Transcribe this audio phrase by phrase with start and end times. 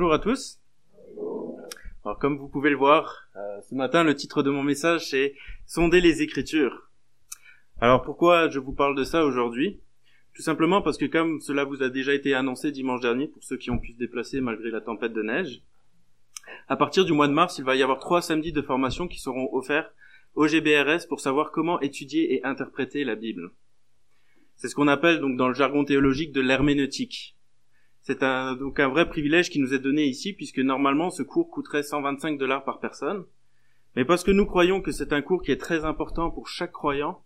[0.00, 0.60] Bonjour à tous.
[2.04, 5.34] Alors comme vous pouvez le voir, euh, ce matin le titre de mon message c'est
[5.66, 6.88] Sonder les Écritures.
[7.80, 9.80] Alors pourquoi je vous parle de ça aujourd'hui?
[10.36, 13.56] Tout simplement parce que comme cela vous a déjà été annoncé dimanche dernier pour ceux
[13.56, 15.62] qui ont pu se déplacer malgré la tempête de neige,
[16.68, 19.18] à partir du mois de mars il va y avoir trois samedis de formation qui
[19.18, 19.92] seront offerts
[20.36, 23.50] au GBRS pour savoir comment étudier et interpréter la Bible.
[24.54, 27.36] C'est ce qu'on appelle donc dans le jargon théologique de l'herméneutique.
[28.08, 28.24] C'est
[28.58, 32.38] donc un vrai privilège qui nous est donné ici, puisque normalement ce cours coûterait 125
[32.38, 33.26] dollars par personne.
[33.96, 36.72] Mais parce que nous croyons que c'est un cours qui est très important pour chaque
[36.72, 37.22] croyant,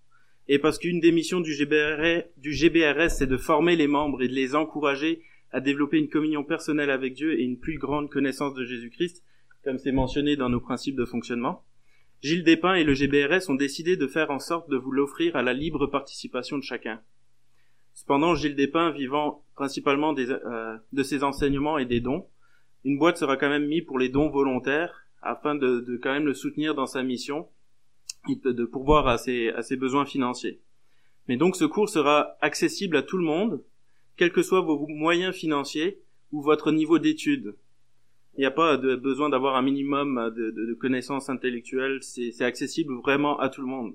[0.49, 4.29] et parce qu'une des missions du GBRS, du GBRS c'est de former les membres et
[4.29, 8.55] de les encourager à développer une communion personnelle avec Dieu et une plus grande connaissance
[8.55, 9.23] de Jésus-Christ,
[9.62, 11.62] comme c'est mentionné dans nos principes de fonctionnement,
[12.23, 15.43] Gilles Despins et le GBRS ont décidé de faire en sorte de vous l'offrir à
[15.43, 17.01] la libre participation de chacun.
[18.02, 22.27] Cependant, Gilles Despins vivant principalement euh, de ses enseignements et des dons,
[22.83, 26.34] une boîte sera quand même mise pour les dons volontaires afin de, quand même le
[26.34, 27.47] soutenir dans sa mission
[28.28, 30.59] et de, pourvoir à ses, besoins financiers.
[31.28, 33.62] Mais donc ce cours sera accessible à tout le monde,
[34.16, 36.00] quels que soient vos moyens financiers
[36.33, 37.55] ou votre niveau d'études.
[38.37, 43.48] Il n'y a pas besoin d'avoir un minimum de connaissances intellectuelles, c'est accessible vraiment à
[43.48, 43.94] tout le monde.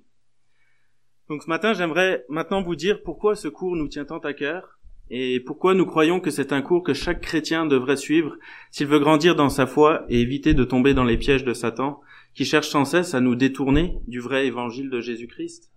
[1.29, 4.79] Donc ce matin, j'aimerais maintenant vous dire pourquoi ce cours nous tient tant à cœur
[5.09, 8.37] et pourquoi nous croyons que c'est un cours que chaque chrétien devrait suivre
[8.71, 12.01] s'il veut grandir dans sa foi et éviter de tomber dans les pièges de Satan
[12.33, 15.71] qui cherche sans cesse à nous détourner du vrai évangile de Jésus-Christ.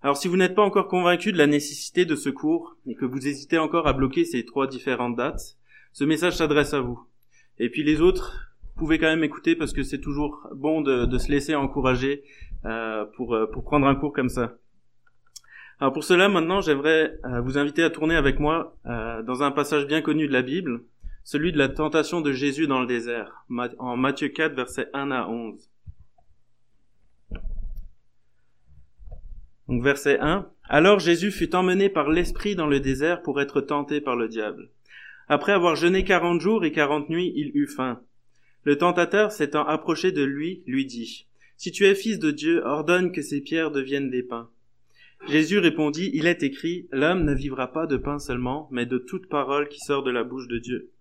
[0.00, 3.04] Alors si vous n'êtes pas encore convaincu de la nécessité de ce cours et que
[3.04, 5.56] vous hésitez encore à bloquer ces trois différentes dates,
[5.92, 7.00] ce message s'adresse à vous.
[7.58, 11.30] Et puis les autres, pouvez quand même écouter parce que c'est toujours bon de, se
[11.30, 12.22] laisser encourager
[12.62, 14.54] pour, euh, pour prendre un cours comme ça.
[15.80, 19.86] Alors pour cela, maintenant, j'aimerais euh, vous inviter à tourner avec moi dans un passage
[19.86, 20.82] bien connu de la Bible,
[21.22, 23.44] celui de la tentation de Jésus dans le désert,
[23.78, 25.70] en Matthieu 4, versets 1 à 11.
[29.68, 30.48] Donc verset 1.
[30.64, 34.70] Alors Jésus fut emmené par l'Esprit dans le désert pour être tenté par le diable.
[35.28, 38.00] Après avoir jeûné quarante jours et quarante nuits, il eut faim.
[38.64, 41.27] Le tentateur s'étant approché de lui, lui dit,
[41.58, 44.48] si tu es fils de Dieu, ordonne que ces pierres deviennent des pains.
[45.26, 49.28] Jésus répondit, Il est écrit, L'homme ne vivra pas de pain seulement, mais de toute
[49.28, 50.92] parole qui sort de la bouche de Dieu.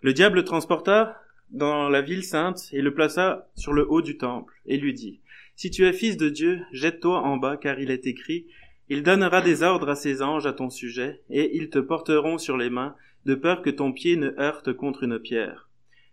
[0.00, 1.20] Le diable transporta
[1.50, 5.18] dans la ville sainte et le plaça sur le haut du temple, et lui dit,
[5.56, 8.46] Si tu es fils de Dieu, jette-toi en bas, car il est écrit,
[8.88, 12.56] Il donnera des ordres à ses anges à ton sujet, et ils te porteront sur
[12.56, 12.94] les mains,
[13.26, 15.68] de peur que ton pied ne heurte contre une pierre.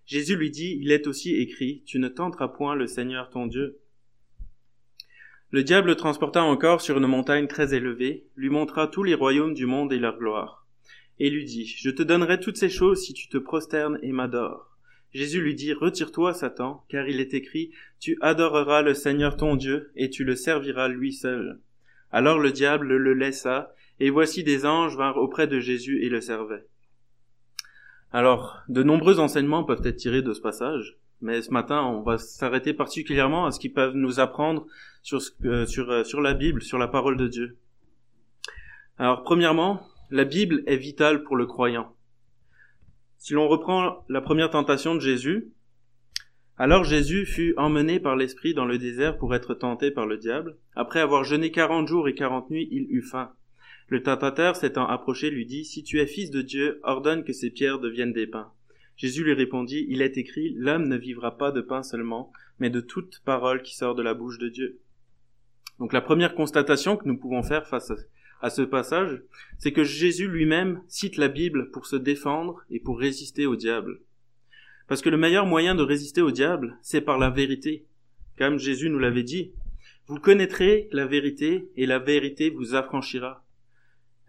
[0.07, 3.77] Jésus lui dit, il est aussi écrit, tu ne tenteras point le Seigneur ton Dieu.
[5.51, 9.53] Le diable le transporta encore sur une montagne très élevée, lui montra tous les royaumes
[9.53, 10.65] du monde et leur gloire,
[11.19, 14.77] et lui dit, je te donnerai toutes ces choses si tu te prosternes et m'adores.
[15.13, 19.91] Jésus lui dit, retire-toi, Satan, car il est écrit, tu adoreras le Seigneur ton Dieu,
[19.97, 21.59] et tu le serviras lui seul.
[22.13, 26.21] Alors le diable le laissa, et voici des anges vinrent auprès de Jésus et le
[26.21, 26.65] servaient.
[28.11, 32.17] Alors, de nombreux enseignements peuvent être tirés de ce passage, mais ce matin, on va
[32.17, 34.65] s'arrêter particulièrement à ce qu'ils peuvent nous apprendre
[35.45, 37.57] euh, sur la Bible, sur la parole de Dieu.
[38.97, 41.93] Alors, premièrement, la Bible est vitale pour le croyant.
[43.17, 45.51] Si l'on reprend la première tentation de Jésus,
[46.57, 50.57] alors Jésus fut emmené par l'Esprit dans le désert pour être tenté par le diable.
[50.75, 53.31] Après avoir jeûné quarante jours et quarante nuits, il eut faim.
[53.89, 57.49] Le tentateur s'étant approché lui dit, Si tu es fils de Dieu, ordonne que ces
[57.49, 58.51] pierres deviennent des pains.
[58.97, 62.81] Jésus lui répondit, Il est écrit, L'homme ne vivra pas de pain seulement, mais de
[62.81, 64.79] toute parole qui sort de la bouche de Dieu.
[65.79, 67.93] Donc la première constatation que nous pouvons faire face
[68.41, 69.21] à ce passage,
[69.57, 74.01] c'est que Jésus lui-même cite la Bible pour se défendre et pour résister au diable.
[74.87, 77.85] Parce que le meilleur moyen de résister au diable, c'est par la vérité.
[78.37, 79.53] Comme Jésus nous l'avait dit,
[80.07, 83.43] vous connaîtrez la vérité et la vérité vous affranchira.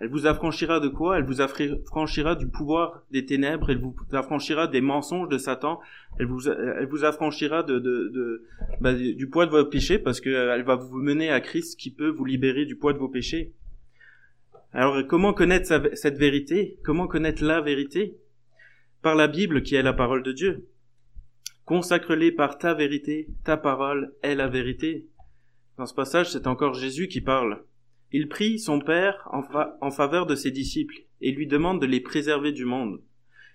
[0.01, 1.19] Elle vous affranchira de quoi?
[1.19, 5.81] Elle vous affranchira du pouvoir des ténèbres, elle vous affranchira des mensonges de Satan,
[6.21, 8.45] elle vous, affranchira de, de, de
[8.81, 12.11] bah, du poids de vos péchés parce qu'elle va vous mener à Christ qui peut
[12.11, 13.53] vous libérer du poids de vos péchés.
[14.73, 16.79] Alors comment connaître cette vérité?
[16.85, 18.17] Comment connaître la vérité?
[19.03, 20.69] Par la Bible qui est la parole de Dieu.
[21.65, 25.07] Consacre-les par ta vérité, ta parole est la vérité.
[25.77, 27.63] Dans ce passage, c'est encore Jésus qui parle.
[28.13, 32.53] Il prie son Père en, faveur de ses disciples et lui demande de les préserver
[32.53, 33.01] du monde.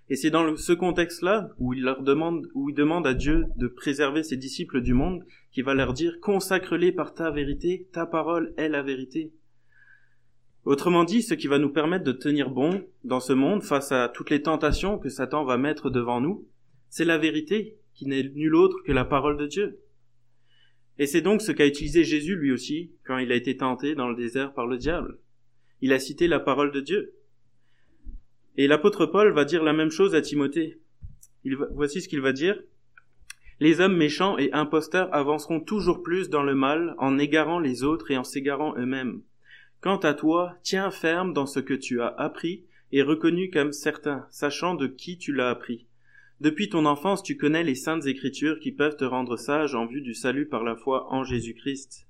[0.10, 3.68] Et c'est dans ce contexte-là où il leur demande, où il demande à Dieu de
[3.68, 8.54] préserver ses disciples du monde, qu'il va leur dire consacre-les par ta vérité, ta parole
[8.58, 9.32] est la vérité.
[10.66, 14.08] Autrement dit, ce qui va nous permettre de tenir bon dans ce monde face à
[14.08, 16.48] toutes les tentations que Satan va mettre devant nous,
[16.90, 19.80] c'est la vérité, qui n'est nulle autre que la parole de Dieu.
[21.00, 24.08] Et c'est donc ce qu'a utilisé Jésus lui aussi quand il a été tenté dans
[24.08, 25.18] le désert par le diable.
[25.82, 27.16] Il a cité la parole de Dieu.
[28.58, 30.80] Et l'apôtre Paul va dire la même chose à Timothée.
[31.72, 32.62] Voici ce qu'il va dire.
[33.60, 38.12] Les hommes méchants et imposteurs avanceront toujours plus dans le mal en égarant les autres
[38.12, 39.22] et en s'égarant eux-mêmes.
[39.82, 44.26] Quant à toi, tiens ferme dans ce que tu as appris et reconnu comme certain,
[44.30, 45.88] sachant de qui tu l'as appris.
[46.44, 50.02] Depuis ton enfance, tu connais les saintes écritures qui peuvent te rendre sage en vue
[50.02, 52.06] du salut par la foi en Jésus-Christ.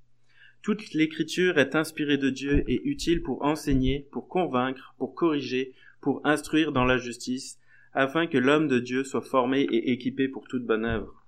[0.60, 6.20] Toute l'écriture est inspirée de Dieu et utile pour enseigner, pour convaincre, pour corriger, pour
[6.24, 7.60] instruire dans la justice,
[7.92, 11.24] afin que l'homme de Dieu soit formé et équipé pour toute bonne œuvre.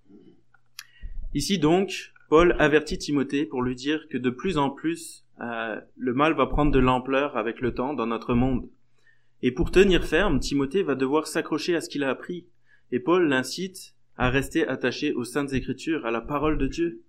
[1.32, 6.12] Ici donc, Paul avertit Timothée pour lui dire que de plus en plus euh, le
[6.12, 8.68] mal va prendre de l'ampleur avec le temps dans notre monde.
[9.42, 12.48] Et pour tenir ferme, Timothée va devoir s'accrocher à ce qu'il a appris.
[12.92, 17.02] Et Paul l'incite à rester attaché aux saintes écritures, à la parole de Dieu,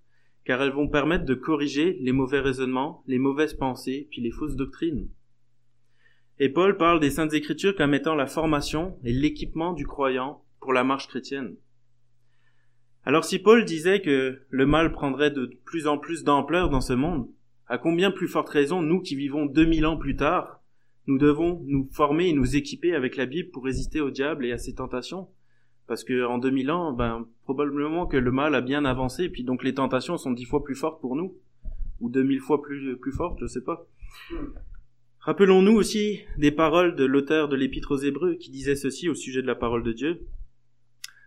[0.43, 4.55] car elles vont permettre de corriger les mauvais raisonnements, les mauvaises pensées, puis les fausses
[4.55, 5.09] doctrines.
[6.39, 10.71] Et Paul parle des saintes écritures comme étant la formation et l'équipement du croyant pour
[10.73, 11.55] la marche chrétienne.
[13.05, 16.93] Alors si Paul disait que le mal prendrait de plus en plus d'ampleur dans ce
[16.93, 17.29] monde,
[17.67, 20.61] à combien plus forte raison, nous qui vivons 2000 ans plus tard,
[21.07, 24.51] nous devons nous former et nous équiper avec la Bible pour résister au diable et
[24.51, 25.29] à ses tentations?
[25.87, 29.63] Parce que en 2000 ans, ben, probablement que le mal a bien avancé, puis donc
[29.63, 31.37] les tentations sont dix fois plus fortes pour nous,
[32.01, 33.87] ou 2000 fois plus, plus fortes, je sais pas.
[35.19, 39.41] Rappelons-nous aussi des paroles de l'auteur de l'Épître aux Hébreux qui disait ceci au sujet
[39.41, 40.27] de la parole de Dieu.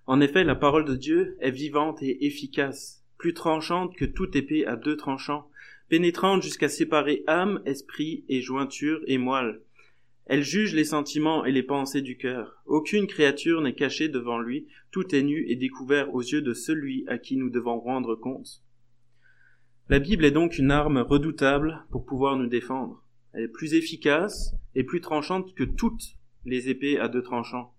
[0.07, 4.67] En effet, la parole de Dieu est vivante et efficace, plus tranchante que toute épée
[4.67, 5.51] à deux tranchants,
[5.89, 9.61] pénétrante jusqu'à séparer âme, esprit et jointure et moelle.
[10.27, 12.63] Elle juge les sentiments et les pensées du cœur.
[12.67, 17.05] Aucune créature n'est cachée devant lui, tout est nu et découvert aux yeux de celui
[17.09, 18.63] à qui nous devons rendre compte.
[19.89, 23.03] La Bible est donc une arme redoutable pour pouvoir nous défendre.
[23.33, 27.75] Elle est plus efficace et plus tranchante que toutes les épées à deux tranchants.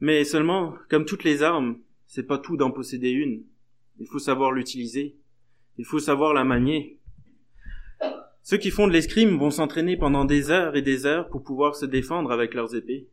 [0.00, 3.44] Mais seulement, comme toutes les armes, c'est pas tout d'en posséder une.
[3.98, 5.16] Il faut savoir l'utiliser.
[5.76, 6.97] Il faut savoir la manier.
[8.50, 11.76] Ceux qui font de l'escrime vont s'entraîner pendant des heures et des heures pour pouvoir
[11.76, 13.06] se défendre avec leurs épées.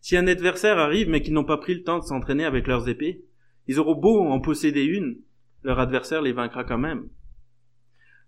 [0.00, 2.88] Si un adversaire arrive mais qu'ils n'ont pas pris le temps de s'entraîner avec leurs
[2.88, 3.22] épées,
[3.66, 5.18] ils auront beau en posséder une,
[5.62, 7.10] leur adversaire les vaincra quand même.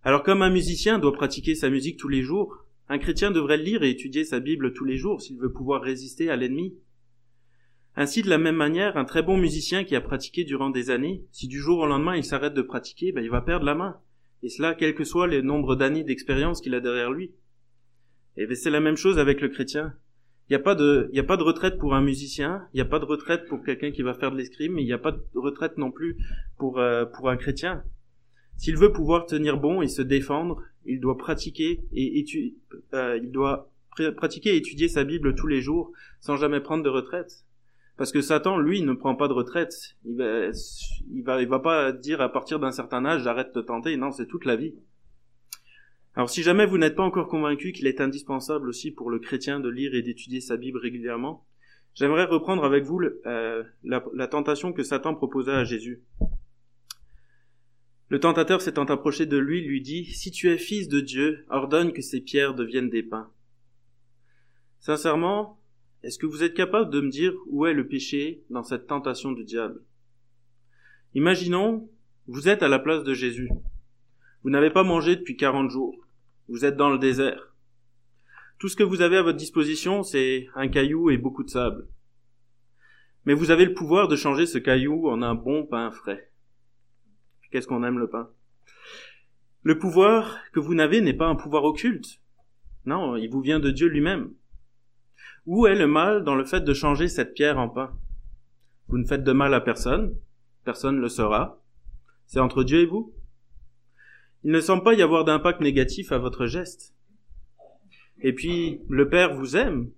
[0.03, 3.83] Alors comme un musicien doit pratiquer sa musique tous les jours, un chrétien devrait lire
[3.83, 6.77] et étudier sa Bible tous les jours s'il veut pouvoir résister à l'ennemi.
[7.97, 11.25] Ainsi, de la même manière, un très bon musicien qui a pratiqué durant des années,
[11.33, 13.99] si du jour au lendemain il s'arrête de pratiquer, ben, il va perdre la main.
[14.43, 17.32] Et cela, quel que soit le nombre d'années d'expérience qu'il a derrière lui.
[18.37, 19.94] Et ben, c'est la même chose avec le chrétien.
[20.49, 22.87] Il n'y a pas de, a pas de retraite pour un musicien, il n'y a
[22.87, 25.20] pas de retraite pour quelqu'un qui va faire de l'escrime, il n'y a pas de
[25.35, 26.17] retraite non plus
[26.56, 27.82] pour, euh, pour un chrétien.
[28.56, 32.56] S'il veut pouvoir tenir bon et se défendre, il doit pratiquer et étudier,
[32.94, 33.70] euh, il doit
[34.17, 37.44] pratiquer et étudier sa Bible tous les jours sans jamais prendre de retraite.
[37.99, 39.97] Parce que Satan, lui, ne prend pas de retraite.
[40.05, 40.47] Il va,
[41.11, 43.97] il va, il va pas dire à partir d'un certain âge, j'arrête de tenter.
[43.97, 44.77] Non, c'est toute la vie.
[46.15, 49.61] Alors si jamais vous n'êtes pas encore convaincu qu'il est indispensable aussi pour le chrétien
[49.61, 51.45] de lire et d'étudier sa Bible régulièrement,
[51.95, 56.02] j'aimerais reprendre avec vous euh, la, la, tentation que Satan proposa à Jésus.
[58.09, 61.93] Le tentateur s'étant approché de lui lui dit, Si tu es fils de Dieu, ordonne
[61.93, 63.31] que ces pierres deviennent des pains.
[64.81, 65.58] Sincèrement,
[66.09, 69.31] est-ce que vous êtes capable de me dire où est le péché dans cette tentation
[69.33, 69.83] du diable?
[71.12, 71.91] Imaginons,
[72.27, 73.50] vous êtes à la place de Jésus.
[74.43, 76.09] Vous n'avez pas mangé depuis 40 jours.
[76.49, 77.55] Vous êtes dans le désert.
[78.59, 81.87] Tout ce que vous avez à votre disposition, c'est un caillou et beaucoup de sable.
[83.27, 86.33] Mais vous avez le pouvoir de changer ce caillou en un bon pain frais.
[87.50, 88.31] Qu'est-ce qu'on aime le pain?
[89.62, 92.23] Le pouvoir que vous n'avez n'est pas un pouvoir occulte.
[92.87, 94.33] Non, il vous vient de Dieu lui-même.
[95.49, 97.99] Où est le mal dans le fait de changer cette pierre en pain?
[98.88, 100.14] Vous ne faites de mal à personne,
[100.62, 101.62] personne ne le saura.
[102.26, 103.14] C'est entre Dieu et vous.
[104.45, 106.95] Il ne semble pas y avoir d'impact négatif à votre geste.
[108.21, 109.90] Et puis, le Père vous aime.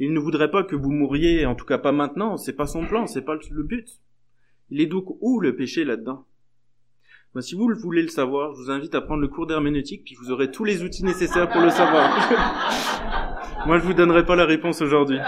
[0.00, 2.84] Il ne voudrait pas que vous mouriez, en tout cas pas maintenant, c'est pas son
[2.86, 4.00] plan, c'est pas le but.
[4.70, 6.26] Il est donc où le péché là-dedans?
[7.34, 10.14] Ben, Si vous voulez le savoir, je vous invite à prendre le cours d'herméneutique, puis
[10.14, 12.10] vous aurez tous les outils nécessaires pour le savoir.
[13.66, 15.18] Moi, je vous donnerai pas la réponse aujourd'hui.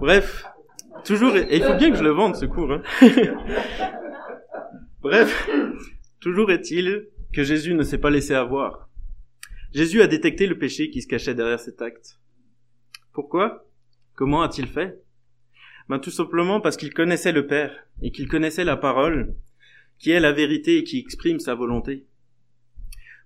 [0.00, 0.44] Bref,
[1.04, 2.72] toujours, et il faut bien que je le vende ce cours.
[2.72, 2.82] Hein.
[5.00, 5.48] Bref,
[6.20, 8.88] toujours est-il que Jésus ne s'est pas laissé avoir.
[9.72, 12.18] Jésus a détecté le péché qui se cachait derrière cet acte.
[13.12, 13.66] Pourquoi?
[14.14, 15.00] Comment a-t-il fait?
[15.88, 19.34] Ben, Tout simplement parce qu'il connaissait le Père et qu'il connaissait la parole,
[19.98, 22.06] qui est la vérité et qui exprime sa volonté.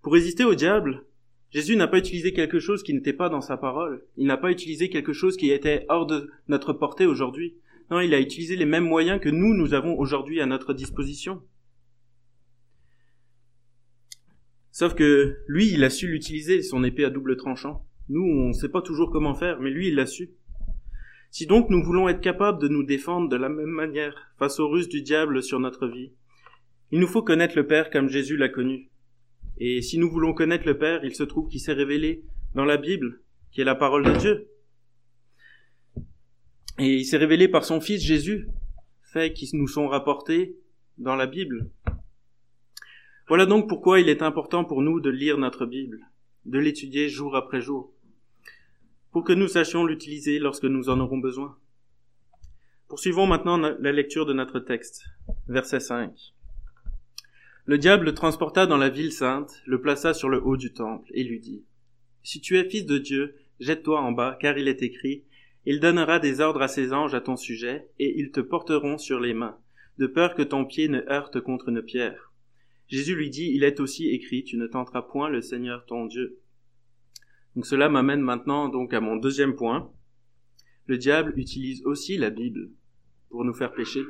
[0.02, 1.04] Pour résister au diable,
[1.50, 4.04] Jésus n'a pas utilisé quelque chose qui n'était pas dans sa parole.
[4.16, 7.56] Il n'a pas utilisé quelque chose qui était hors de notre portée aujourd'hui.
[7.90, 11.42] Non, il a utilisé les mêmes moyens que nous, nous avons aujourd'hui à notre disposition.
[14.70, 17.84] Sauf que lui, il a su l'utiliser, son épée à double tranchant.
[18.08, 20.30] Nous, on ne sait pas toujours comment faire, mais lui, il l'a su.
[21.30, 24.68] Si donc nous voulons être capables de nous défendre de la même manière face aux
[24.68, 26.12] ruses du diable sur notre vie,
[26.90, 28.90] il nous faut connaître le Père comme Jésus l'a connu.
[29.58, 32.78] Et si nous voulons connaître le Père, il se trouve qu'il s'est révélé dans la
[32.78, 33.20] Bible,
[33.52, 34.48] qui est la parole de Dieu.
[36.78, 38.48] Et il s'est révélé par son Fils Jésus,
[39.12, 40.56] faits qui nous sont rapportés
[40.98, 41.70] dans la Bible.
[43.28, 46.00] Voilà donc pourquoi il est important pour nous de lire notre Bible,
[46.46, 47.92] de l'étudier jour après jour,
[49.12, 51.56] pour que nous sachions l'utiliser lorsque nous en aurons besoin.
[52.88, 55.04] Poursuivons maintenant la lecture de notre texte,
[55.48, 56.12] verset 5.
[57.66, 61.08] Le diable le transporta dans la ville sainte, le plaça sur le haut du temple,
[61.14, 61.64] et lui dit,
[62.22, 65.24] Si tu es fils de Dieu, jette-toi en bas, car il est écrit,
[65.66, 69.20] Il donnera des ordres à ses anges à ton sujet, et ils te porteront sur
[69.20, 69.58] les mains,
[69.98, 72.32] de peur que ton pied ne heurte contre une pierre.
[72.88, 76.40] Jésus lui dit, Il est aussi écrit, tu ne tenteras point le Seigneur ton Dieu.
[77.56, 79.90] Donc cela m'amène maintenant donc à mon deuxième point.
[80.86, 82.70] Le diable utilise aussi la Bible
[83.28, 84.02] pour nous faire pécher.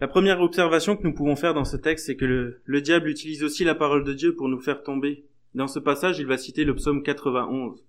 [0.00, 3.44] La première observation que nous pouvons faire dans ce texte, c'est que le, diable utilise
[3.44, 5.24] aussi la parole de Dieu pour nous faire tomber.
[5.54, 7.86] Dans ce passage, il va citer le psaume 91.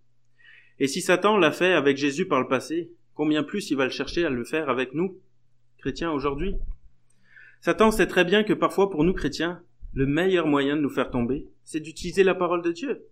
[0.80, 3.90] Et si Satan l'a fait avec Jésus par le passé, combien plus il va le
[3.90, 5.18] chercher à le faire avec nous,
[5.80, 6.56] chrétiens, aujourd'hui?
[7.60, 9.62] Satan sait très bien que parfois pour nous chrétiens,
[9.96, 13.08] le meilleur moyen de nous faire tomber, c'est d'utiliser la parole de Dieu.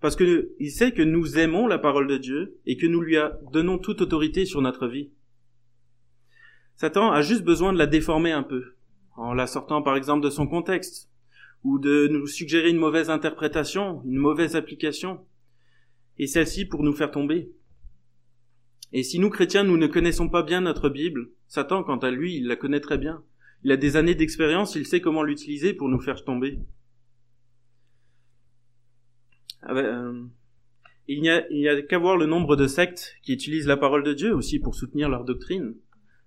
[0.00, 3.16] Parce que il sait que nous aimons la parole de Dieu et que nous lui
[3.52, 5.10] donnons toute autorité sur notre vie.
[6.76, 8.76] Satan a juste besoin de la déformer un peu,
[9.14, 11.10] en la sortant par exemple de son contexte,
[11.64, 15.26] ou de nous suggérer une mauvaise interprétation, une mauvaise application,
[16.16, 17.52] et celle-ci pour nous faire tomber.
[18.94, 22.36] Et si nous chrétiens, nous ne connaissons pas bien notre Bible, Satan, quant à lui,
[22.36, 23.22] il la connaît très bien.
[23.62, 26.58] Il a des années d'expérience, il sait comment l'utiliser pour nous faire tomber.
[29.62, 30.24] Ah ben, euh,
[31.08, 34.14] il n'y a, a qu'à voir le nombre de sectes qui utilisent la parole de
[34.14, 35.74] Dieu aussi pour soutenir leur doctrine.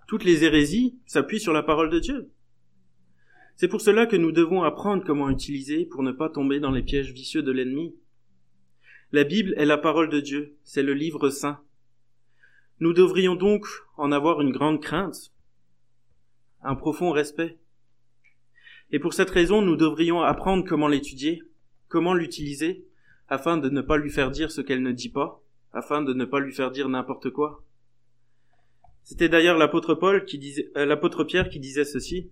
[0.08, 2.32] Toutes les hérésies s'appuient sur la parole de Dieu.
[3.56, 6.84] C'est pour cela que nous devons apprendre comment utiliser pour ne pas tomber dans les
[6.84, 7.96] pièges vicieux de l'ennemi.
[9.12, 11.62] La Bible est la parole de Dieu, c'est le livre saint.
[12.80, 15.33] Nous devrions donc en avoir une grande crainte,
[16.64, 17.58] un profond respect.
[18.92, 21.44] Et pour cette raison, nous devrions apprendre comment l'étudier,
[21.88, 22.86] comment l'utiliser,
[23.28, 25.42] afin de ne pas lui faire dire ce qu'elle ne dit pas,
[25.74, 27.64] afin de ne pas lui faire dire n'importe quoi.
[29.04, 32.30] C'était d'ailleurs l'apôtre Paul qui disait, euh, l'apôtre Pierre qui disait ceci.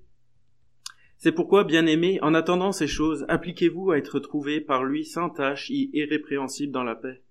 [1.18, 5.70] C'est pourquoi, bien-aimés, en attendant ces choses, appliquez-vous à être trouvés par lui sans tâche
[5.70, 7.22] et irrépréhensible dans la paix.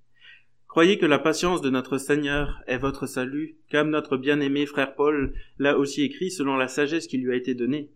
[0.70, 5.34] Croyez que la patience de notre Seigneur est votre salut, comme notre bien-aimé frère Paul
[5.58, 7.90] l'a aussi écrit selon la sagesse qui lui a été donnée.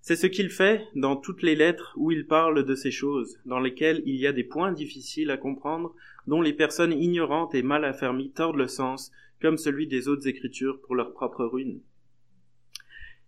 [0.00, 3.60] C'est ce qu'il fait dans toutes les lettres où il parle de ces choses, dans
[3.60, 5.94] lesquelles il y a des points difficiles à comprendre,
[6.26, 10.80] dont les personnes ignorantes et mal affermies tordent le sens, comme celui des autres écritures
[10.80, 11.82] pour leur propre ruine.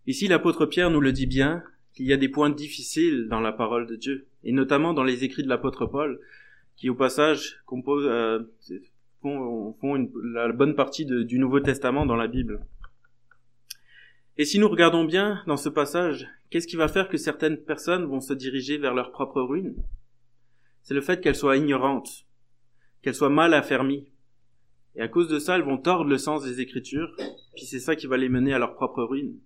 [0.08, 1.62] Ici l'apôtre Pierre nous le dit bien,
[1.94, 5.22] qu'il y a des points difficiles dans la parole de Dieu, et notamment dans les
[5.22, 6.18] écrits de l'apôtre Paul,
[6.76, 8.40] qui au passage composent, euh,
[9.22, 12.60] font, la bonne partie du Nouveau Testament dans la Bible.
[14.36, 18.04] Et si nous regardons bien dans ce passage, qu'est-ce qui va faire que certaines personnes
[18.04, 19.76] vont se diriger vers leur propre ruine
[20.82, 22.26] C'est le fait qu'elles soient ignorantes,
[23.02, 24.08] qu'elles soient mal affermies,
[24.96, 27.14] et à cause de ça, elles vont tordre le sens des Écritures,
[27.54, 29.38] puis c'est ça qui va les mener à leur propre ruine.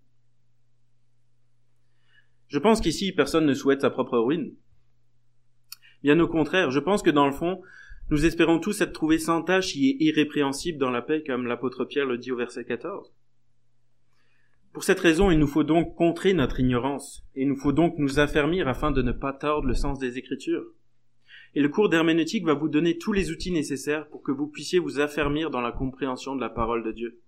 [2.48, 4.54] Je pense qu'ici, personne ne souhaite sa propre ruine.
[6.02, 7.60] Bien au contraire, je pense que dans le fond,
[8.10, 12.06] nous espérons tous être trouvés sans tâche et irrépréhensibles dans la paix, comme l'apôtre Pierre
[12.06, 13.12] le dit au verset 14.
[14.72, 17.98] Pour cette raison, il nous faut donc contrer notre ignorance, et il nous faut donc
[17.98, 20.66] nous affermir afin de ne pas tordre le sens des Écritures
[21.54, 24.78] et le cours d'herméneutique va vous donner tous les outils nécessaires pour que vous puissiez
[24.78, 27.20] vous affermir dans la compréhension de la parole de Dieu.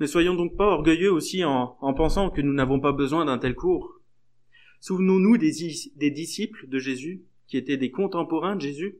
[0.00, 3.54] Ne soyons donc pas orgueilleux aussi en, pensant que nous n'avons pas besoin d'un tel
[3.54, 4.00] cours.
[4.80, 5.52] Souvenons-nous des,
[5.96, 8.98] des disciples de Jésus, qui étaient des contemporains de Jésus.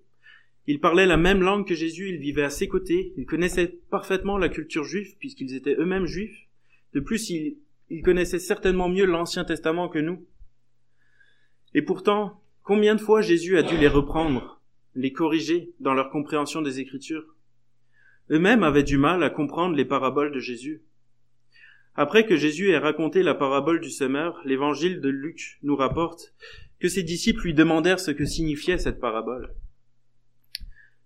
[0.67, 4.37] Ils parlaient la même langue que Jésus, ils vivaient à ses côtés, ils connaissaient parfaitement
[4.37, 6.49] la culture juive, puisqu'ils étaient eux-mêmes juifs.
[6.95, 10.27] De plus, ils connaissaient certainement mieux l'Ancien Testament que nous.
[11.75, 14.61] Et pourtant, Combien de fois Jésus a dû les reprendre,
[14.95, 17.35] les corriger dans leur compréhension des Écritures?
[18.31, 20.83] Eux-mêmes avaient du mal à comprendre les paraboles de Jésus.
[21.95, 26.35] Après que Jésus ait raconté la parabole du semeur, l'évangile de Luc nous rapporte
[26.81, 29.55] que ses disciples lui demandèrent ce que signifiait cette parabole.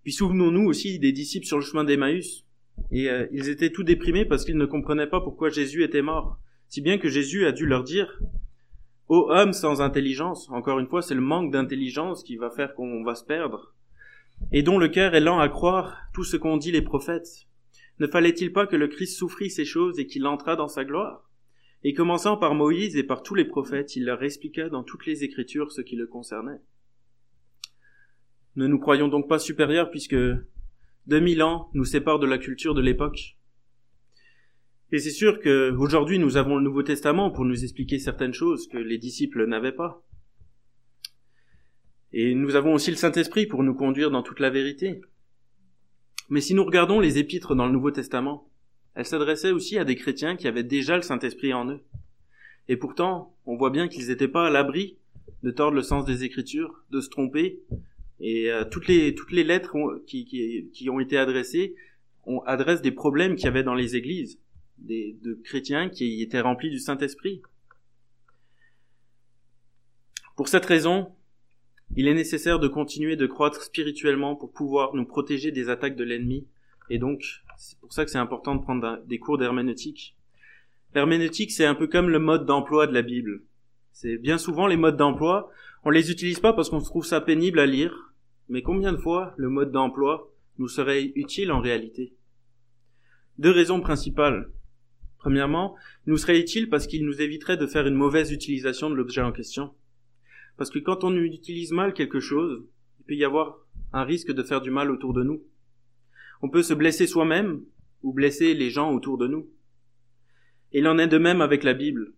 [0.02, 2.44] Puis souvenons-nous aussi des disciples sur le chemin d'Emmaüs.
[2.90, 6.38] Et euh, ils étaient tout déprimés parce qu'ils ne comprenaient pas pourquoi Jésus était mort.
[6.68, 8.18] Si bien que Jésus a dû leur dire,
[9.08, 13.04] Ô homme sans intelligence, encore une fois, c'est le manque d'intelligence qui va faire qu'on
[13.04, 13.74] va se perdre,
[14.52, 17.46] et dont le cœur est lent à croire tout ce qu'ont dit les prophètes.
[17.98, 21.28] Ne fallait-il pas que le Christ souffrit ces choses et qu'il entrât dans sa gloire?
[21.84, 25.24] Et commençant par Moïse et par tous les prophètes, il leur expliqua dans toutes les
[25.24, 26.60] Écritures ce qui le concernait.
[28.54, 30.16] Ne nous croyons donc pas supérieurs puisque
[31.06, 33.36] 2000 ans nous séparent de la culture de l'époque.
[34.92, 38.76] Et c'est sûr qu'aujourd'hui nous avons le Nouveau Testament pour nous expliquer certaines choses que
[38.76, 40.04] les disciples n'avaient pas.
[42.12, 45.00] Et nous avons aussi le Saint-Esprit pour nous conduire dans toute la vérité.
[46.28, 48.51] Mais si nous regardons les épîtres dans le Nouveau Testament,
[48.94, 51.80] elles s'adressaient aussi à des chrétiens qui avaient déjà le Saint-Esprit en eux.
[52.68, 54.96] Et pourtant, on voit bien qu'ils n'étaient pas à l'abri
[55.42, 57.60] de tordre le sens des Écritures, de se tromper,
[58.20, 59.74] et euh, toutes les toutes les lettres
[60.06, 60.24] qui,
[60.72, 61.74] qui, ont été adressées
[62.24, 64.38] on adresse des problèmes qu'il y avait dans les églises,
[64.78, 67.42] de chrétiens qui étaient remplis du Saint-Esprit.
[70.36, 71.12] Pour cette raison,
[71.96, 76.04] il est nécessaire de continuer de croître spirituellement pour pouvoir nous protéger des attaques de
[76.04, 76.46] l'ennemi,
[76.90, 80.16] et donc c'est pour ça que c'est important de prendre des cours d'herméneutique.
[80.94, 83.42] L'herméneutique, c'est un peu comme le mode d'emploi de la Bible.
[83.92, 85.50] C'est bien souvent les modes d'emploi,
[85.84, 88.12] on les utilise pas parce qu'on trouve ça pénible à lire,
[88.48, 92.14] mais combien de fois le mode d'emploi nous serait utile en réalité?
[93.38, 94.50] Deux raisons principales.
[95.18, 98.94] Premièrement, il nous serait utile parce qu'il nous éviterait de faire une mauvaise utilisation de
[98.94, 99.72] l'objet en question.
[100.56, 102.64] Parce que quand on utilise mal quelque chose,
[103.00, 103.58] il peut y avoir
[103.92, 105.42] un risque de faire du mal autour de nous.
[106.42, 107.62] On peut se blesser soi-même
[108.02, 109.48] ou blesser les gens autour de nous.
[110.72, 112.12] Et il en est de même avec la Bible.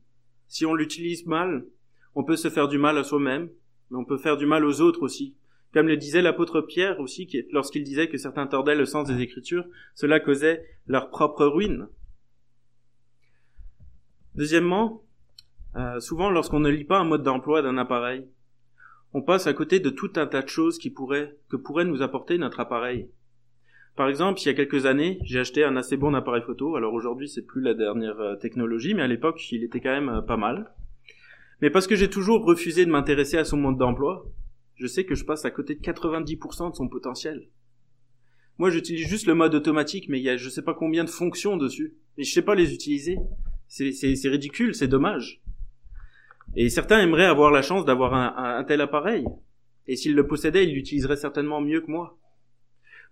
[0.49, 1.67] Si on l'utilise mal,
[2.15, 3.51] on peut se faire du mal à soi-même,
[3.91, 5.37] mais on peut faire du mal aux autres aussi.
[5.73, 9.67] Comme le disait l'apôtre Pierre aussi, lorsqu'il disait que certains tordaient le sens des Écritures,
[9.95, 11.89] cela causait leur propre ruine.
[14.37, 15.03] Deuxièmement,
[15.77, 18.27] euh, souvent lorsqu'on ne lit pas un mode d'emploi d'un appareil,
[19.13, 22.03] on passe à côté de tout un tas de choses qui pourraient, que pourrait nous
[22.03, 23.11] apporter notre appareil.
[23.97, 26.75] Par exemple, il y a quelques années, j'ai acheté un assez bon appareil photo.
[26.75, 30.09] Alors aujourd'hui, c'est plus la dernière euh, technologie, mais à l'époque, il était quand même
[30.09, 30.73] euh, pas mal.
[31.63, 34.27] Mais parce que j'ai toujours refusé de m'intéresser à son mode d'emploi,
[34.75, 37.47] je sais que je passe à côté de 90% de son potentiel.
[38.59, 41.11] Moi, j'utilise juste le mode automatique, mais il y a je sais pas combien de
[41.11, 41.95] fonctions dessus.
[42.19, 43.19] Et je sais pas les utiliser.
[43.69, 45.41] C'est ridicule, c'est dommage.
[46.57, 49.25] Et certains aimeraient avoir la chance d'avoir un, un, tel appareil.
[49.87, 52.19] Et s'ils le possédaient, ils l'utiliseraient certainement mieux que moi.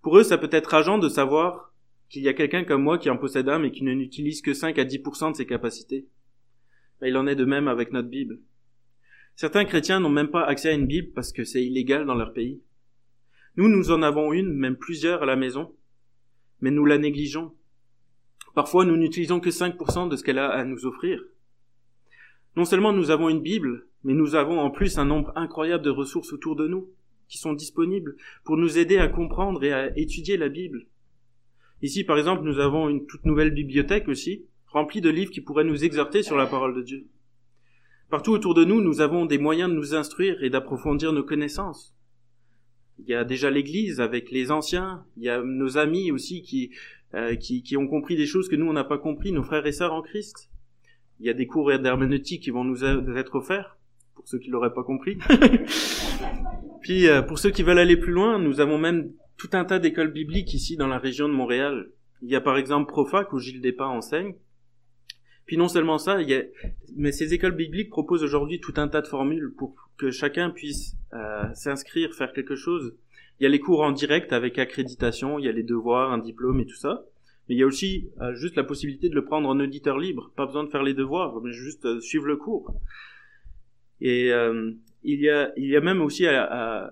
[0.02, 1.72] Pour eux, ça peut être rageant de savoir
[2.08, 4.52] qu'il y a quelqu'un comme moi qui en possède un, mais qui ne n'utilise que
[4.52, 6.08] 5 à 10% de ses capacités.
[7.00, 8.40] il en est de même avec notre Bible.
[9.36, 12.32] Certains chrétiens n'ont même pas accès à une Bible parce que c'est illégal dans leur
[12.32, 12.60] pays.
[13.56, 15.74] Nous, nous en avons une, même plusieurs à la maison,
[16.60, 17.54] mais nous la négligeons.
[18.54, 21.22] Parfois, nous n'utilisons que 5% de ce qu'elle a à nous offrir.
[22.56, 25.90] Non seulement nous avons une Bible, mais nous avons en plus un nombre incroyable de
[25.90, 26.90] ressources autour de nous,
[27.32, 28.14] qui sont disponibles
[28.44, 30.86] pour nous aider à comprendre et à étudier la Bible.
[31.80, 35.64] Ici, par exemple, nous avons une toute nouvelle bibliothèque aussi, remplie de livres qui pourraient
[35.64, 37.06] nous exhorter sur la parole de Dieu.
[38.10, 41.96] Partout autour de nous, nous avons des moyens de nous instruire et d'approfondir nos connaissances.
[42.98, 46.70] Il y a déjà l'Église avec les anciens, il y a nos amis aussi qui,
[47.14, 49.66] euh, qui, qui, ont compris des choses que nous, on n'a pas compris, nos frères
[49.66, 50.50] et sœurs en Christ.
[51.18, 53.78] Il y a des cours d'herméneutique qui vont nous être offerts,
[54.14, 55.18] pour ceux qui l'auraient pas compris.
[56.82, 59.78] Puis, euh, pour ceux qui veulent aller plus loin, nous avons même tout un tas
[59.78, 61.90] d'écoles bibliques ici dans la région de Montréal.
[62.22, 64.34] Il y a par exemple Profac où Gilles Despas enseigne,
[65.46, 66.42] puis non seulement ça, il y a...
[66.96, 70.96] mais ces écoles bibliques proposent aujourd'hui tout un tas de formules pour que chacun puisse
[71.12, 72.96] euh, s'inscrire, faire quelque chose.
[73.40, 76.18] Il y a les cours en direct avec accréditation, il y a les devoirs, un
[76.18, 77.04] diplôme et tout ça.
[77.48, 80.32] Mais il y a aussi euh, juste la possibilité de le prendre en auditeur libre,
[80.36, 82.72] pas besoin de faire les devoirs, mais juste euh, suivre le cours.
[84.04, 84.30] Et
[85.04, 86.90] il y a il y a même aussi il, y a,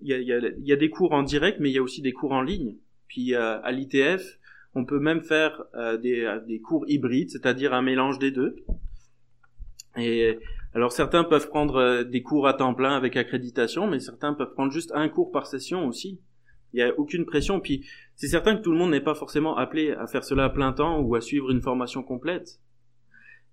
[0.00, 2.42] il, y a, des cours en direct, mais il y a aussi des cours en
[2.42, 2.76] ligne.
[3.06, 4.38] Puis à l'ITF,
[4.74, 8.56] on peut même faire euh, des, des, cours hybrides, c'est-à-dire un mélange des deux.
[9.96, 10.38] Et
[10.74, 14.52] alors certains peuvent prendre euh, des cours à temps plein avec accréditation, mais certains peuvent
[14.52, 16.20] prendre juste un cours par session aussi.
[16.72, 17.60] Il n'y a aucune pression.
[17.60, 20.50] Puis c'est certain que tout le monde n'est pas forcément appelé à faire cela à
[20.50, 22.60] plein temps ou à suivre une formation complète.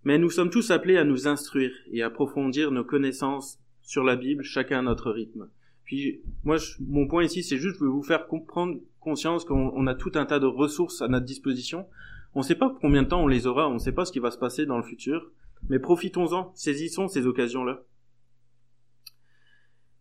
[0.06, 4.16] Mais nous sommes tous appelés à nous instruire et à approfondir nos connaissances sur la
[4.16, 5.50] Bible, chacun à notre rythme.
[5.84, 10.12] Puis moi, mon point ici, c'est juste de vous faire comprendre conscience qu'on a tout
[10.14, 11.88] un tas de ressources à notre disposition.
[12.36, 14.12] On ne sait pas combien de temps on les aura, on ne sait pas ce
[14.12, 15.32] qui va se passer dans le futur,
[15.70, 17.84] mais profitons-en, saisissons ces occasions-là.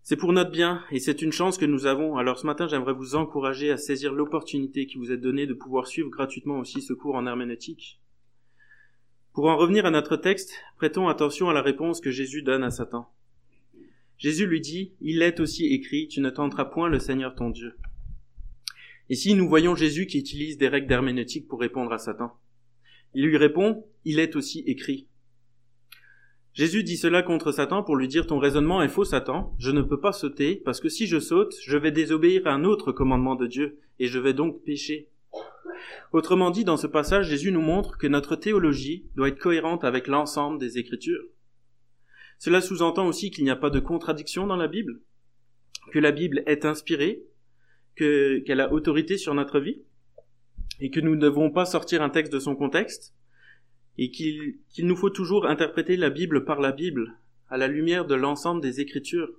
[0.03, 2.19] C'est pour notre bien et c'est une chance que nous avons.
[2.19, 5.87] Alors ce matin, j'aimerais vous encourager à saisir l'opportunité qui vous est donnée de pouvoir
[5.87, 8.03] suivre gratuitement aussi ce cours en herméneutique.
[9.35, 12.71] Pour en revenir à notre texte, prêtons attention à la réponse que Jésus donne à
[12.71, 13.13] Satan.
[14.17, 17.75] Jésus lui dit, Il est aussi écrit, tu ne tenteras point le Seigneur ton Dieu.
[19.11, 22.31] Ici, nous voyons Jésus qui utilise des règles d'herméneutique pour répondre à Satan.
[23.13, 25.09] Il lui répond, Il est aussi écrit.
[26.53, 29.83] Jésus dit cela contre Satan pour lui dire ton raisonnement est faux Satan, je ne
[29.83, 33.35] peux pas sauter parce que si je saute, je vais désobéir à un autre commandement
[33.35, 35.11] de Dieu et je vais donc pécher.
[36.13, 40.07] Autrement dit, dans ce passage, Jésus nous montre que notre théologie doit être cohérente avec
[40.07, 41.25] l'ensemble des Écritures.
[42.39, 45.01] Cela sous-entend aussi qu'il n'y a pas de contradiction dans la Bible,
[45.93, 47.25] que la Bible est inspirée,
[47.97, 49.83] qu'elle a autorité sur notre vie,
[50.81, 53.15] et que nous ne devons pas sortir un texte de son contexte,
[53.97, 57.17] et qu'il nous faut toujours interpréter la Bible par la Bible,
[57.49, 59.31] à la lumière de l'ensemble des Écritures.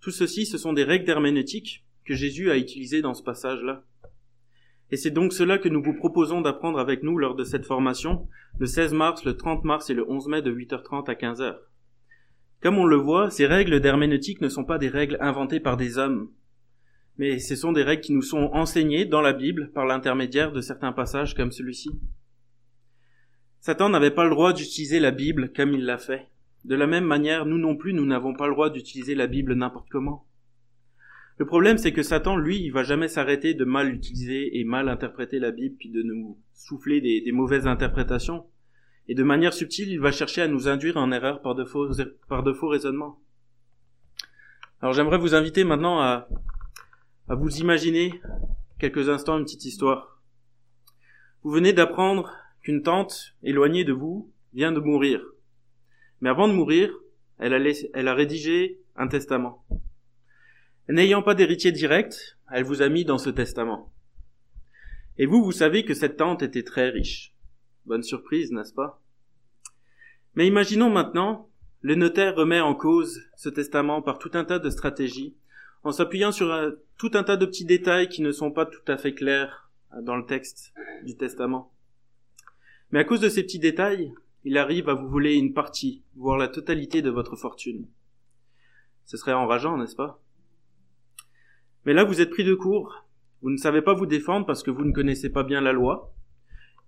[0.00, 3.84] Tout ceci, ce sont des règles d'herméneutique que Jésus a utilisées dans ce passage-là.
[4.90, 8.26] Et c'est donc cela que nous vous proposons d'apprendre avec nous lors de cette formation,
[8.58, 11.56] le 16 mars, le 30 mars et le 11 mai de 8h30 à 15h.
[12.60, 15.96] Comme on le voit, ces règles d'herméneutique ne sont pas des règles inventées par des
[15.96, 16.30] hommes,
[17.18, 20.60] mais ce sont des règles qui nous sont enseignées dans la Bible par l'intermédiaire de
[20.60, 21.90] certains passages comme celui-ci.
[23.60, 26.28] Satan n'avait pas le droit d'utiliser la Bible comme il l'a fait.
[26.64, 29.54] De la même manière, nous non plus, nous n'avons pas le droit d'utiliser la Bible
[29.54, 30.26] n'importe comment.
[31.40, 34.90] Le problème, c'est que Satan, lui, il va jamais s'arrêter de mal utiliser et mal
[34.90, 38.44] interpréter la Bible, puis de nous souffler des, mauvaises interprétations.
[39.08, 42.68] Et de manière subtile, il va chercher à nous induire en erreur par de faux,
[42.68, 43.22] raisonnements.
[44.82, 46.28] Alors j'aimerais vous inviter maintenant à,
[47.28, 48.20] vous imaginer
[48.78, 50.20] quelques instants une petite histoire.
[51.42, 55.22] Vous venez d'apprendre qu'une tante éloignée de vous vient de mourir.
[56.20, 56.92] Mais avant de mourir,
[57.38, 59.64] elle a rédigé un testament.
[60.90, 63.92] N'ayant pas d'héritier direct, elle vous a mis dans ce testament.
[65.18, 67.32] Et vous, vous savez que cette tante était très riche.
[67.86, 69.00] Bonne surprise, n'est-ce pas?
[70.34, 71.48] Mais imaginons maintenant,
[71.80, 75.36] le notaire remet en cause ce testament par tout un tas de stratégies,
[75.84, 76.52] en s'appuyant sur
[76.98, 79.70] tout un tas de petits détails qui ne sont pas tout à fait clairs
[80.02, 80.72] dans le texte
[81.04, 81.72] du testament.
[82.90, 86.36] Mais à cause de ces petits détails, il arrive à vous voler une partie, voire
[86.36, 87.86] la totalité de votre fortune.
[89.04, 90.20] Ce serait enrageant, n'est-ce pas?
[91.84, 93.06] Mais là, vous êtes pris de court.
[93.42, 96.14] Vous ne savez pas vous défendre parce que vous ne connaissez pas bien la loi.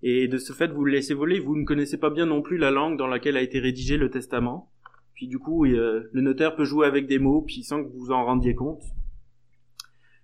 [0.02, 1.38] Et de ce fait, vous le laissez voler.
[1.38, 4.10] Vous ne connaissez pas bien non plus la langue dans laquelle a été rédigé le
[4.10, 4.70] testament.
[5.14, 8.10] Puis du coup, euh, le notaire peut jouer avec des mots, puis sans que vous
[8.10, 8.82] en rendiez compte.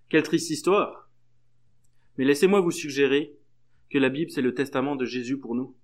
[0.09, 1.11] Quelle triste histoire.
[2.17, 3.37] Mais laissez-moi vous suggérer
[3.91, 5.77] que la Bible c'est le testament de Jésus pour nous.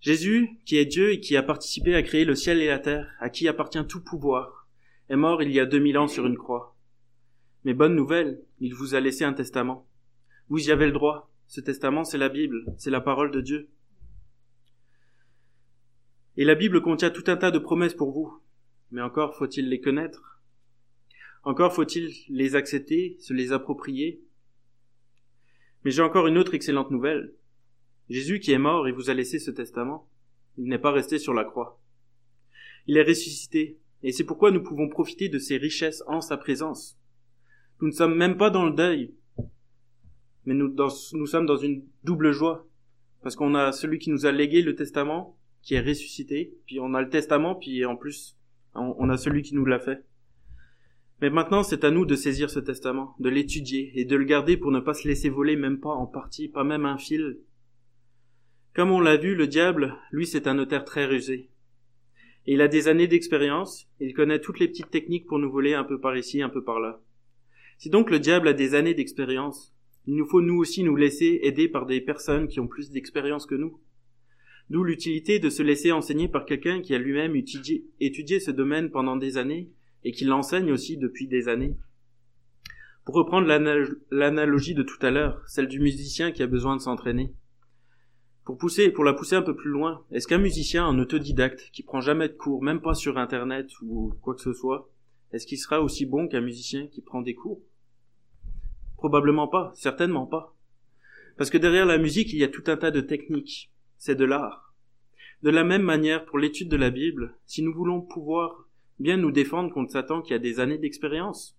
[0.00, 3.10] Jésus, qui est Dieu et qui a participé à créer le ciel et la terre,
[3.20, 4.68] à qui appartient tout pouvoir,
[5.08, 6.73] est mort il y a deux mille ans sur une croix.
[7.64, 9.86] Mais bonne nouvelle, il vous a laissé un testament.
[10.48, 11.30] Vous y avez le droit.
[11.46, 13.68] Ce testament, c'est la Bible, c'est la parole de Dieu.
[16.36, 18.40] Et la Bible contient tout un tas de promesses pour vous.
[18.90, 20.40] Mais encore faut-il les connaître.
[21.42, 24.22] Encore faut-il les accepter, se les approprier,
[25.84, 27.34] mais j'ai encore une autre excellente nouvelle.
[28.08, 30.08] Jésus qui est mort et vous a laissé ce testament,
[30.56, 31.80] il n'est pas resté sur la croix.
[32.86, 36.98] Il est ressuscité, et c'est pourquoi nous pouvons profiter de ses richesses en sa présence.
[37.80, 39.14] Nous ne sommes même pas dans le deuil,
[40.46, 40.76] mais nous,
[41.26, 42.66] sommes dans une double joie,
[43.22, 46.94] parce qu'on a celui qui nous a légué le testament, qui est ressuscité, puis on
[46.94, 48.36] a le testament, puis en plus,
[48.74, 50.04] on a celui qui nous l'a fait.
[51.20, 54.56] Mais maintenant, c'est à nous de saisir ce testament, de l'étudier et de le garder
[54.56, 57.38] pour ne pas se laisser voler même pas en partie, pas même un fil.
[58.74, 61.50] Comme on l'a vu, le diable, lui, c'est un notaire très rusé.
[62.46, 65.72] Et il a des années d'expérience, il connaît toutes les petites techniques pour nous voler
[65.72, 67.00] un peu par ici, un peu par là.
[67.78, 69.74] Si donc le diable a des années d'expérience,
[70.06, 73.46] il nous faut nous aussi nous laisser aider par des personnes qui ont plus d'expérience
[73.46, 73.80] que nous.
[74.70, 79.16] D'où l'utilité de se laisser enseigner par quelqu'un qui a lui-même étudié, ce domaine pendant
[79.16, 79.70] des années
[80.04, 81.76] et qui l'enseigne aussi depuis des années.
[83.04, 83.46] Pour reprendre
[84.10, 87.34] l'analogie de tout à l'heure, celle du musicien qui a besoin de s'entraîner.
[88.44, 91.82] Pour pousser, pour la pousser un peu plus loin, est-ce qu'un musicien, un autodidacte, qui
[91.82, 94.90] prend jamais de cours, même pas sur internet ou quoi que ce soit,
[95.34, 97.60] est-ce qu'il sera aussi bon qu'un musicien qui prend des cours?
[98.96, 100.56] Probablement pas, certainement pas.
[101.36, 103.72] Parce que derrière la musique, il y a tout un tas de techniques.
[103.98, 104.72] C'est de l'art.
[105.42, 108.68] De la même manière, pour l'étude de la Bible, si nous voulons pouvoir
[109.00, 111.58] bien nous défendre contre Satan qui a des années d'expérience.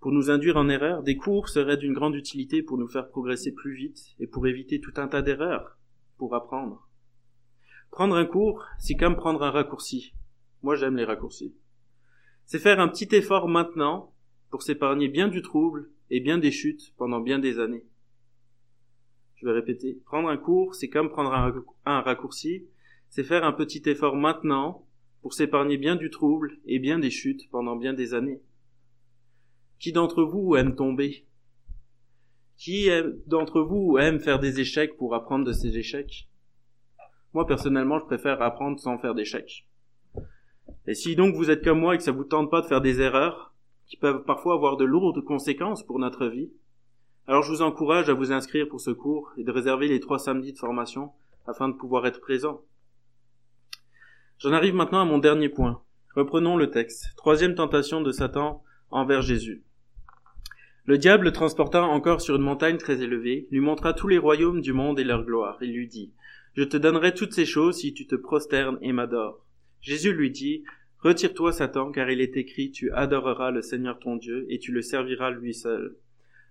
[0.00, 3.52] Pour nous induire en erreur, des cours seraient d'une grande utilité pour nous faire progresser
[3.52, 5.78] plus vite et pour éviter tout un tas d'erreurs,
[6.18, 6.90] pour apprendre.
[7.90, 10.12] Prendre un cours, c'est comme prendre un raccourci.
[10.62, 11.54] Moi j'aime les raccourcis.
[12.52, 14.12] C'est faire un petit effort maintenant
[14.50, 17.86] pour s'épargner bien du trouble et bien des chutes pendant bien des années.
[19.36, 20.02] Je vais répéter.
[20.04, 22.66] Prendre un cours, c'est comme prendre un, raccourci.
[23.08, 24.86] C'est faire un petit effort maintenant
[25.22, 28.42] pour s'épargner bien du trouble et bien des chutes pendant bien des années.
[29.78, 31.24] Qui d'entre vous aime tomber?
[32.58, 32.90] Qui
[33.24, 36.28] d'entre vous aime faire des échecs pour apprendre de ses échecs?
[37.32, 39.66] Moi personnellement, je préfère apprendre sans faire d'échecs.
[40.86, 42.80] Et si donc vous êtes comme moi et que ça vous tente pas de faire
[42.80, 43.52] des erreurs,
[43.86, 46.50] qui peuvent parfois avoir de lourdes conséquences pour notre vie,
[47.28, 50.18] alors je vous encourage à vous inscrire pour ce cours et de réserver les trois
[50.18, 51.12] samedis de formation
[51.46, 52.62] afin de pouvoir être présent.
[54.38, 55.82] J'en arrive maintenant à mon dernier point.
[56.16, 57.06] Reprenons le texte.
[57.16, 59.62] Troisième tentation de Satan envers Jésus.
[60.84, 64.60] Le diable le transporta encore sur une montagne très élevée, lui montra tous les royaumes
[64.60, 66.12] du monde et leur gloire, et lui dit,
[66.54, 69.46] Je te donnerai toutes ces choses si tu te prosternes et m'adores.
[69.82, 70.64] Jésus lui dit,
[71.00, 74.80] Retire-toi, Satan, car il est écrit, Tu adoreras le Seigneur ton Dieu, et tu le
[74.80, 75.96] serviras lui seul.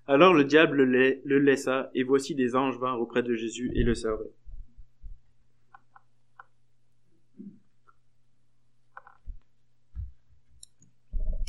[0.08, 3.96] Alors le diable le laissa, et voici des anges vinrent auprès de Jésus et le
[3.96, 4.34] servaient.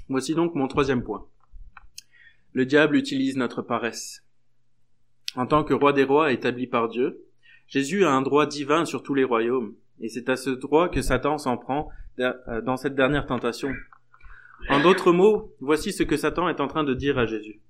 [0.09, 1.27] Voici donc mon troisième point.
[2.53, 4.25] Le diable utilise notre paresse.
[5.35, 7.25] En tant que roi des rois établi par Dieu,
[7.66, 11.01] Jésus a un droit divin sur tous les royaumes, et c'est à ce droit que
[11.01, 11.88] Satan s'en prend
[12.19, 13.73] euh, dans cette dernière tentation.
[14.69, 17.61] En d'autres mots, voici ce que Satan est en train de dire à Jésus.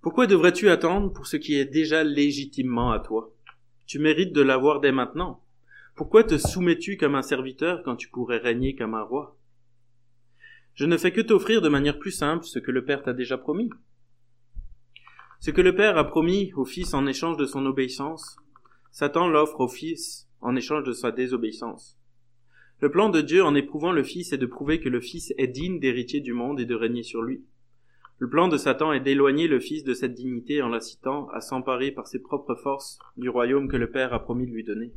[0.00, 3.32] Pourquoi devrais-tu attendre pour ce qui est déjà légitimement à toi?
[3.86, 5.42] Tu mérites de l'avoir dès maintenant.
[5.96, 9.36] Pourquoi te soumets-tu comme un serviteur quand tu pourrais régner comme un roi?
[10.74, 13.36] Je ne fais que t'offrir de manière plus simple ce que le Père t'a déjà
[13.36, 13.70] promis.
[15.40, 18.36] Ce que le Père a promis au Fils en échange de son obéissance,
[18.92, 21.98] Satan l'offre au Fils en échange de sa désobéissance.
[22.80, 25.48] Le plan de Dieu en éprouvant le Fils est de prouver que le Fils est
[25.48, 27.44] digne d'héritier du monde et de régner sur lui.
[28.18, 31.90] Le plan de Satan est d'éloigner le Fils de cette dignité en l'incitant à s'emparer
[31.90, 34.92] par ses propres forces du royaume que le Père a promis de lui donner.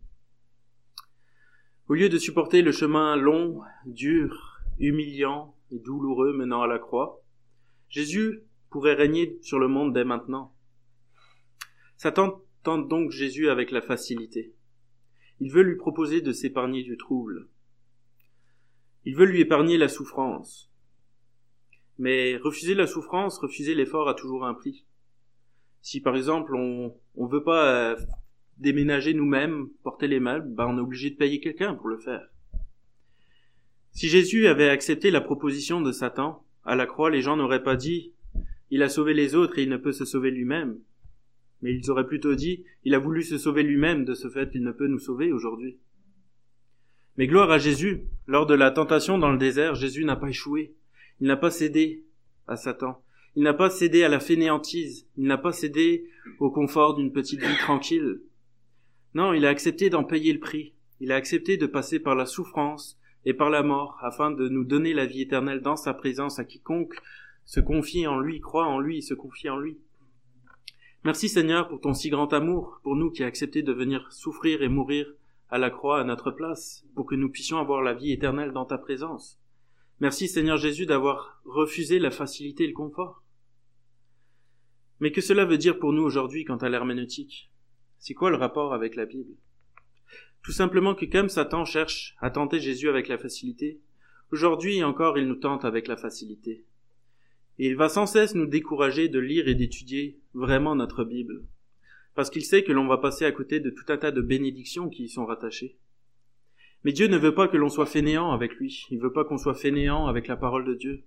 [1.88, 7.22] Au lieu de supporter le chemin long, dur, humiliant, et douloureux menant à la croix,
[7.90, 10.54] Jésus pourrait régner sur le monde dès maintenant.
[11.98, 14.54] Satan tente donc Jésus avec la facilité.
[15.42, 17.48] Il veut lui proposer de s'épargner du trouble.
[19.06, 20.72] Il veut lui épargner la souffrance.
[21.98, 24.86] Mais refuser la souffrance, refuser l'effort a toujours un prix.
[25.82, 27.96] Si par exemple on ne veut pas euh,
[28.60, 32.30] déménager nous-mêmes, porter les meubles, ben on est obligé de payer quelqu'un pour le faire.
[33.90, 37.76] Si Jésus avait accepté la proposition de Satan, à la croix, les gens n'auraient pas
[37.76, 38.14] dit
[38.70, 40.80] Il a sauvé les autres et il ne peut se sauver lui-même.
[41.62, 44.64] Mais ils auraient plutôt dit Il a voulu se sauver lui-même, de ce fait il
[44.64, 45.78] ne peut nous sauver aujourd'hui.
[47.18, 50.74] Mais gloire à Jésus, lors de la tentation dans le désert, Jésus n'a pas échoué.
[51.20, 52.04] Il n'a pas cédé
[52.48, 53.04] à Satan.
[53.36, 55.08] Il n'a pas cédé à la fainéantise.
[55.18, 58.22] Il n'a pas cédé au confort d'une petite vie tranquille.
[59.14, 60.74] Non, il a accepté d'en payer le prix.
[61.00, 64.64] Il a accepté de passer par la souffrance, et par la mort, afin de nous
[64.64, 66.96] donner la vie éternelle dans sa présence à quiconque
[67.46, 69.78] se confie en lui, croit en lui, se confie en lui.
[71.04, 74.62] Merci Seigneur pour ton si grand amour, pour nous qui as accepté de venir souffrir
[74.62, 75.12] et mourir
[75.50, 78.66] à la croix à notre place, pour que nous puissions avoir la vie éternelle dans
[78.66, 79.42] ta présence.
[80.00, 83.24] Merci Seigneur Jésus d'avoir refusé la facilité et le confort.
[85.00, 87.52] Mais que cela veut dire pour nous aujourd'hui quant à l'herméneutique?
[87.98, 89.34] C'est quoi le rapport avec la Bible?
[90.44, 93.82] Tout simplement que comme Satan cherche à tenter Jésus avec la facilité,
[94.32, 96.64] aujourd'hui encore il nous tente avec la facilité.
[97.62, 101.44] Et il va sans cesse nous décourager de lire et d'étudier vraiment notre Bible,
[102.16, 104.90] parce qu'il sait que l'on va passer à côté de tout un tas de bénédictions
[104.90, 105.78] qui y sont rattachées.
[106.84, 109.38] Mais Dieu ne veut pas que l'on soit fainéant avec lui, il veut pas qu'on
[109.38, 111.04] soit fainéant avec la parole de Dieu.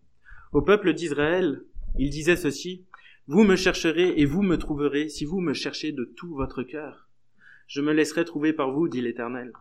[0.53, 1.65] Au peuple d'Israël,
[1.99, 2.85] il disait ceci,
[3.27, 7.09] Vous me chercherez et vous me trouverez si vous me cherchez de tout votre cœur.
[7.67, 9.53] Je me laisserai trouver par vous, dit l'Éternel.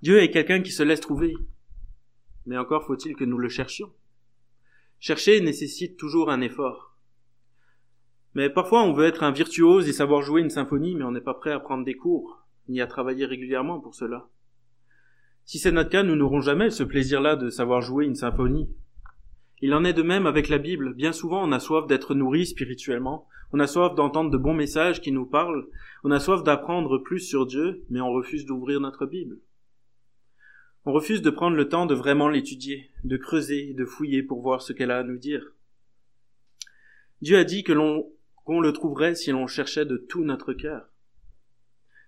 [0.00, 1.34] Dieu est quelqu'un qui se laisse trouver.
[2.44, 3.92] Mais encore faut-il que nous le cherchions.
[4.98, 6.96] Chercher nécessite toujours un effort.
[8.34, 11.20] Mais parfois on veut être un virtuose et savoir jouer une symphonie, mais on n'est
[11.20, 14.28] pas prêt à prendre des cours, ni à travailler régulièrement pour cela.
[15.44, 18.68] Si c'est notre cas, nous n'aurons jamais ce plaisir-là de savoir jouer une symphonie,
[19.62, 20.92] il en est de même avec la Bible.
[20.92, 23.26] Bien souvent, on a soif d'être nourri spirituellement.
[23.52, 25.66] On a soif d'entendre de bons messages qui nous parlent.
[26.04, 29.38] On a soif d'apprendre plus sur Dieu, mais on refuse d'ouvrir notre Bible.
[30.88, 34.62] On refuse de prendre le temps de vraiment l'étudier, de creuser, de fouiller pour voir
[34.62, 35.52] ce qu'elle a à nous dire.
[37.22, 38.08] Dieu a dit que l'on
[38.44, 40.88] qu'on le trouverait si l'on cherchait de tout notre cœur.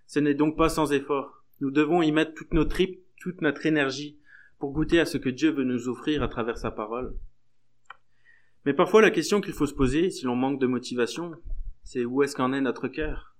[0.07, 1.43] Ce n'est donc pas sans effort.
[1.59, 4.17] Nous devons y mettre toutes nos tripes, toute notre énergie
[4.59, 7.13] pour goûter à ce que Dieu veut nous offrir à travers sa parole.
[8.65, 11.33] Mais parfois la question qu'il faut se poser si l'on manque de motivation,
[11.83, 13.35] c'est où est-ce qu'en est notre cœur?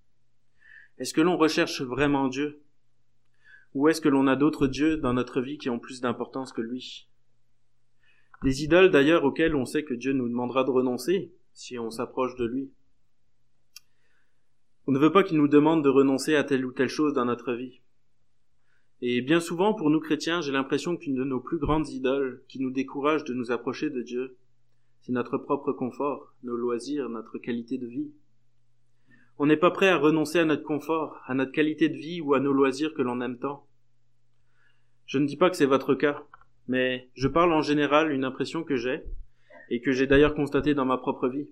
[0.98, 2.62] Est-ce que l'on recherche vraiment Dieu?
[3.74, 6.62] Ou est-ce que l'on a d'autres dieux dans notre vie qui ont plus d'importance que
[6.62, 7.08] lui?
[8.44, 12.36] Des idoles d'ailleurs auxquelles on sait que Dieu nous demandera de renoncer si on s'approche
[12.36, 12.72] de lui.
[14.88, 17.26] On ne veut pas qu'il nous demande de renoncer à telle ou telle chose dans
[17.26, 17.82] notre vie.
[19.02, 22.60] Et bien souvent, pour nous chrétiens, j'ai l'impression qu'une de nos plus grandes idoles qui
[22.60, 24.38] nous décourage de nous approcher de Dieu,
[25.02, 28.12] c'est notre propre confort, nos loisirs, notre qualité de vie.
[29.42, 32.34] On n'est pas prêt à renoncer à notre confort, à notre qualité de vie ou
[32.34, 33.66] à nos loisirs que l'on aime tant.
[35.06, 36.26] Je ne dis pas que c'est votre cas,
[36.68, 39.02] mais je parle en général une impression que j'ai,
[39.70, 41.48] et que j'ai d'ailleurs constatée dans ma propre vie.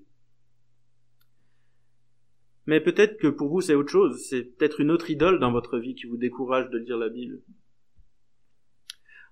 [2.65, 5.79] Mais peut-être que pour vous c'est autre chose, c'est peut-être une autre idole dans votre
[5.79, 7.41] vie qui vous décourage de lire la Bible.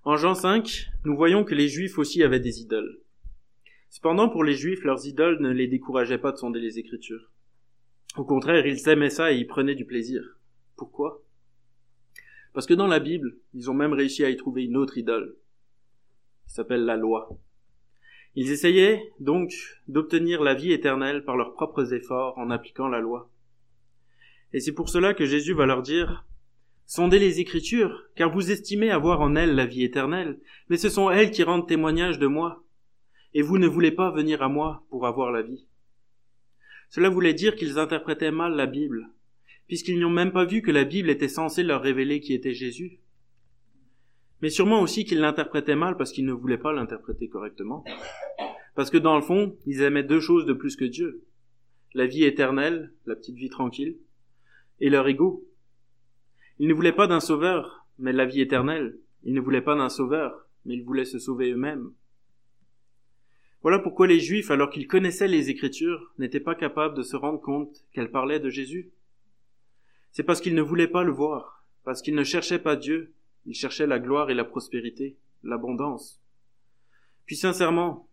[0.02, 3.02] En Jean 5, nous voyons que les Juifs aussi avaient des idoles.
[3.90, 7.30] Cependant, pour les Juifs, leurs idoles ne les décourageaient pas de sonder les Écritures.
[8.16, 10.22] Au contraire, ils aimaient ça et y prenaient du plaisir.
[10.76, 11.22] Pourquoi?
[12.54, 15.36] Parce que dans la Bible, ils ont même réussi à y trouver une autre idole,
[16.46, 17.28] qui s'appelle la loi.
[18.34, 19.52] Ils essayaient donc
[19.88, 23.30] d'obtenir la vie éternelle par leurs propres efforts en appliquant la loi.
[24.54, 26.26] Et c'est pour cela que Jésus va leur dire
[26.86, 31.10] Sondez les Écritures, car vous estimez avoir en elles la vie éternelle, mais ce sont
[31.10, 32.64] elles qui rendent témoignage de moi,
[33.34, 35.66] et vous ne voulez pas venir à moi pour avoir la vie.
[36.88, 39.08] Cela voulait dire qu'ils interprétaient mal la Bible,
[39.66, 43.00] puisqu'ils n'ont même pas vu que la Bible était censée leur révéler qui était Jésus
[44.42, 47.84] mais sûrement aussi qu'ils l'interprétaient mal parce qu'ils ne voulaient pas l'interpréter correctement.
[48.74, 51.24] Parce que dans le fond, ils aimaient deux choses de plus que Dieu.
[51.94, 53.96] La vie éternelle, la petite vie tranquille,
[54.80, 55.48] et leur ego.
[56.58, 58.98] Ils ne voulaient pas d'un sauveur, mais la vie éternelle.
[59.24, 61.90] Ils ne voulaient pas d'un sauveur, mais ils voulaient se sauver eux-mêmes.
[63.66, 67.40] Voilà pourquoi les Juifs, alors qu'ils connaissaient les Écritures, n'étaient pas capables de se rendre
[67.40, 68.92] compte qu'elles parlaient de Jésus.
[70.12, 73.12] C'est parce qu'ils ne voulaient pas le voir, parce qu'ils ne cherchaient pas Dieu,
[73.44, 76.22] il cherchait la gloire et la prospérité, l'abondance.
[77.24, 78.08] Puis sincèrement,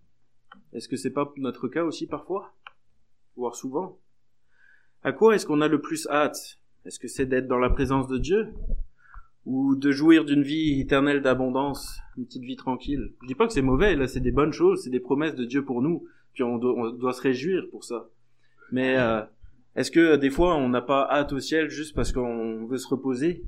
[0.73, 2.55] est-ce que c'est pas notre cas aussi parfois?
[3.35, 3.99] Voire souvent?
[5.03, 6.57] À quoi est-ce qu'on a le plus hâte?
[6.83, 8.55] Est-ce que c'est d'être dans la présence de Dieu?
[9.45, 13.13] Ou de jouir d'une vie éternelle d'abondance, une petite vie tranquille?
[13.21, 15.45] Je dis pas que c'est mauvais, là, c'est des bonnes choses, c'est des promesses de
[15.45, 18.07] Dieu pour nous, puis on doit, se réjouir pour ça.
[18.71, 19.21] Mais, euh,
[19.75, 22.87] est-ce que des fois on n'a pas hâte au ciel juste parce qu'on veut se
[22.87, 23.43] reposer?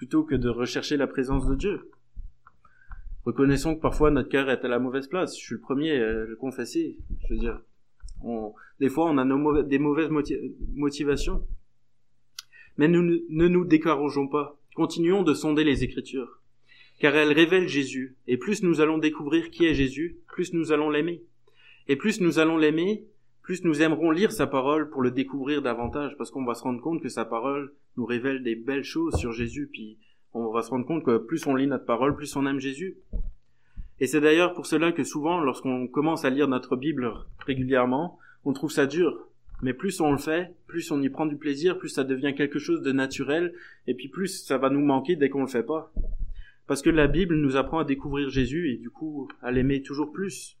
[0.00, 1.90] plutôt que de rechercher la présence de Dieu?
[3.26, 5.38] Reconnaissons que parfois notre cœur est à la mauvaise place.
[5.38, 6.96] Je suis le premier à le confesser.
[7.28, 7.60] Je veux dire,
[8.80, 10.08] des fois on a des mauvaises
[10.74, 11.46] motivations.
[12.78, 14.58] Mais nous ne nous décourageons pas.
[14.74, 16.40] Continuons de sonder les Écritures,
[17.00, 18.16] car elles révèlent Jésus.
[18.28, 21.22] Et plus nous allons découvrir qui est Jésus, plus nous allons l'aimer.
[21.88, 23.04] Et plus nous allons l'aimer,
[23.42, 26.80] plus nous aimerons lire sa parole pour le découvrir davantage, parce qu'on va se rendre
[26.80, 29.98] compte que sa parole nous révèle des belles choses sur Jésus, puis
[30.32, 32.96] on va se rendre compte que plus on lit notre parole, plus on aime Jésus.
[33.98, 37.12] Et c'est d'ailleurs pour cela que souvent, lorsqu'on commence à lire notre Bible
[37.44, 39.26] régulièrement, on trouve ça dur.
[39.62, 42.58] Mais plus on le fait, plus on y prend du plaisir, plus ça devient quelque
[42.58, 43.54] chose de naturel,
[43.86, 45.92] et puis plus ça va nous manquer dès qu'on le fait pas.
[46.66, 50.12] Parce que la Bible nous apprend à découvrir Jésus et du coup à l'aimer toujours
[50.12, 50.56] plus.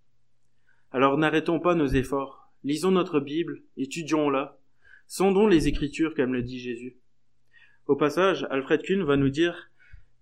[0.92, 2.50] Alors n'arrêtons pas nos efforts.
[2.64, 4.58] Lisons notre Bible, étudions-la,
[5.06, 6.96] sondons les Écritures comme le dit Jésus.
[7.86, 9.70] Au passage, Alfred Kuhn va nous dire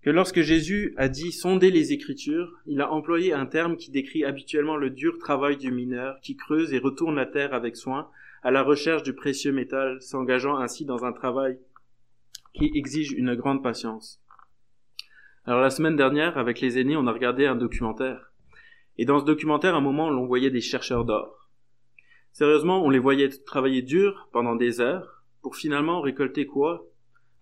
[0.01, 4.23] que lorsque Jésus a dit sonder les Écritures, il a employé un terme qui décrit
[4.23, 8.09] habituellement le dur travail du mineur qui creuse et retourne la terre avec soin
[8.43, 11.59] à la recherche du précieux métal, s'engageant ainsi dans un travail
[12.53, 14.21] qui exige une grande patience.
[15.45, 18.31] Alors la semaine dernière, avec les aînés, on a regardé un documentaire.
[18.97, 21.49] Et dans ce documentaire, à un moment, l'on voyait des chercheurs d'or.
[22.33, 26.85] Sérieusement, on les voyait travailler dur pendant des heures pour finalement récolter quoi?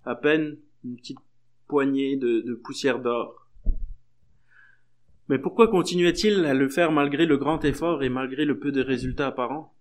[0.06, 1.20] À peine une petite
[1.68, 3.48] poignée de, poussière d'or.
[5.30, 8.82] Mais pourquoi continuait-il à le faire malgré le grand effort et malgré le peu de
[8.82, 9.74] résultats apparents?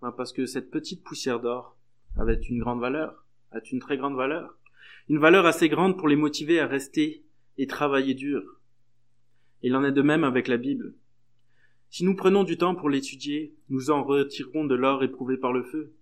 [0.00, 1.76] Parce que cette petite poussière d'or
[2.16, 4.56] avait une grande valeur, a une très grande valeur,
[5.08, 7.24] une valeur assez grande pour les motiver à rester
[7.58, 8.60] et travailler dur.
[9.62, 10.94] Il en est de même avec la Bible.
[11.90, 15.64] Si nous prenons du temps pour l'étudier, nous en retirerons de l'or éprouvé par le
[15.64, 15.92] feu.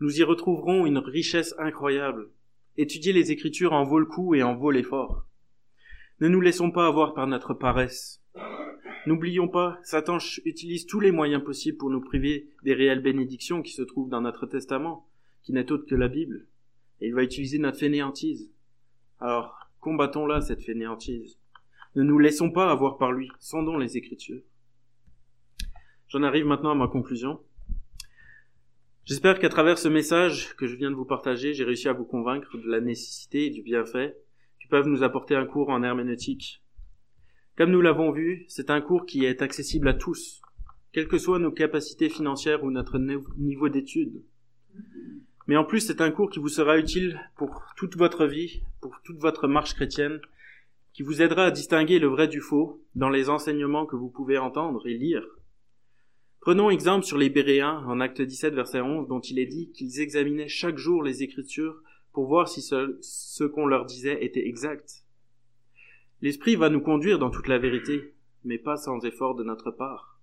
[0.00, 2.30] Nous y retrouverons une richesse incroyable.
[2.76, 5.26] Étudier les Écritures en vaut le coup et en vaut l'effort.
[6.20, 8.21] Ne nous laissons pas avoir par notre paresse.
[9.04, 13.72] N'oublions pas, Satan utilise tous les moyens possibles pour nous priver des réelles bénédictions qui
[13.72, 15.08] se trouvent dans notre testament,
[15.42, 16.46] qui n'est autre que la Bible.
[17.00, 18.52] Et il va utiliser notre fainéantise.
[19.18, 21.36] Alors, combattons-la, cette fainéantise.
[21.96, 24.42] Ne nous laissons pas avoir par lui, sondons les Écritures.
[26.08, 27.40] J'en arrive maintenant à ma conclusion.
[29.04, 32.04] J'espère qu'à travers ce message que je viens de vous partager, j'ai réussi à vous
[32.04, 34.16] convaincre de la nécessité et du bienfait
[34.60, 36.61] qui peuvent nous apporter un cours en herméneutique.
[37.56, 40.40] Comme nous l'avons vu, c'est un cours qui est accessible à tous,
[40.92, 42.98] quelles que soient nos capacités financières ou notre
[43.36, 44.22] niveau d'études.
[45.46, 48.98] Mais en plus, c'est un cours qui vous sera utile pour toute votre vie, pour
[49.04, 50.20] toute votre marche chrétienne,
[50.94, 54.38] qui vous aidera à distinguer le vrai du faux dans les enseignements que vous pouvez
[54.38, 55.24] entendre et lire.
[56.40, 60.00] Prenons exemple sur les Béréens en acte 17 verset 11 dont il est dit qu'ils
[60.00, 61.82] examinaient chaque jour les Écritures
[62.12, 65.04] pour voir si ce, ce qu'on leur disait était exact.
[66.22, 68.14] L'Esprit va nous conduire dans toute la vérité,
[68.44, 70.20] mais pas sans effort de notre part.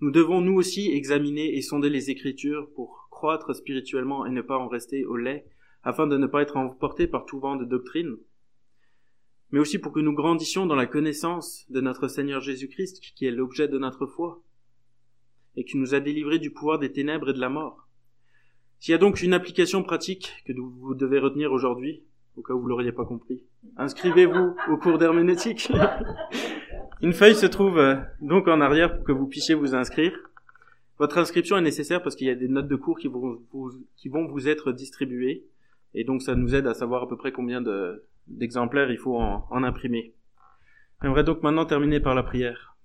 [0.00, 4.56] Nous devons nous aussi examiner et sonder les Écritures pour croître spirituellement et ne pas
[4.56, 5.46] en rester au lait,
[5.82, 8.16] afin de ne pas être emportés par tout vent de doctrine,
[9.50, 13.32] mais aussi pour que nous grandissions dans la connaissance de notre Seigneur Jésus-Christ, qui est
[13.32, 14.44] l'objet de notre foi,
[15.56, 17.88] et qui nous a délivrés du pouvoir des ténèbres et de la mort.
[18.78, 22.04] S'il y a donc une application pratique que vous devez retenir aujourd'hui,
[22.36, 23.42] au cas où vous l'auriez pas compris,
[23.76, 25.70] inscrivez-vous au cours d'herméneutique.
[27.02, 30.12] une feuille se trouve euh, donc en arrière pour que vous puissiez vous inscrire.
[30.98, 33.70] Votre inscription est nécessaire parce qu'il y a des notes de cours qui vont vous,
[33.96, 35.44] qui vont vous être distribuées.
[35.94, 37.62] Et donc ça nous aide à savoir à peu près combien
[38.26, 40.14] d'exemplaires il faut en, imprimer.
[41.02, 42.76] J'aimerais donc maintenant terminer par la prière.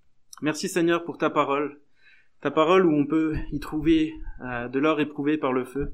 [0.42, 1.80] Merci Seigneur pour ta parole
[2.42, 5.92] ta parole où on peut y trouver euh, de l'or éprouvé par le feu.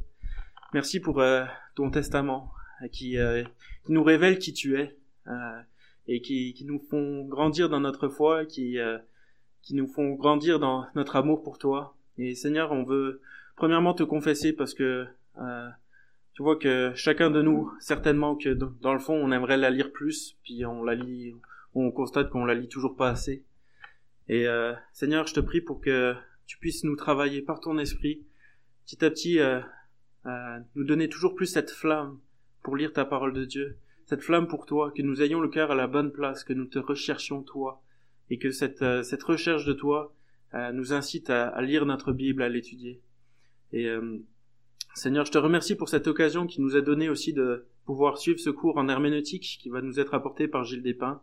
[0.73, 1.43] Merci pour euh,
[1.75, 2.51] ton testament
[2.91, 3.17] qui,
[3.86, 4.95] qui, nous révèle qui tu es
[6.07, 8.78] et qui, nous font grandir dans notre foi, qui,
[9.61, 11.95] qui nous font grandir dans notre amour pour toi.
[12.17, 13.21] Et Seigneur, on veut
[13.55, 15.05] premièrement te confesser parce que
[16.34, 19.91] tu vois que chacun de nous, certainement que dans le fond, on aimerait la lire
[19.91, 21.34] plus, puis on la lit,
[21.73, 23.43] on constate qu'on la lit toujours pas assez.
[24.28, 24.45] Et
[24.93, 26.15] Seigneur, je te prie pour que
[26.45, 28.23] tu puisses nous travailler par ton esprit,
[28.86, 29.59] petit à petit euh,
[30.26, 32.19] euh, nous donner toujours plus cette flamme
[32.66, 35.70] pour lire ta parole de Dieu, cette flamme pour toi, que nous ayons le cœur
[35.70, 37.82] à la bonne place, que nous te recherchions toi,
[38.32, 40.11] et que cette, euh, cette recherche de toi
[40.74, 43.01] nous incite à, lire notre Bible, à l'étudier.
[43.74, 43.89] Et
[44.93, 48.39] Seigneur, je te remercie pour cette occasion qui nous a donné aussi de pouvoir suivre
[48.39, 51.22] ce cours en herméneutique qui va nous être apporté par Gilles Despins.